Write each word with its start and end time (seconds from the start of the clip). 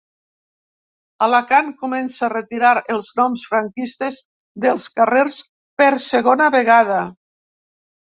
Alacant 1.25 1.67
comença 1.81 2.23
a 2.27 2.29
retirar 2.33 2.71
els 2.93 3.09
noms 3.19 3.43
franquistes 3.49 4.17
dels 4.65 4.87
carrers 5.01 5.37
per 5.83 5.91
segona 6.07 6.49
vegada. 6.57 6.97